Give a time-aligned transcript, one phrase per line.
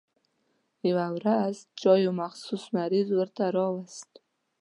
[0.89, 4.09] يوه ورځ چا يو مخصوص مریض ورته راوست.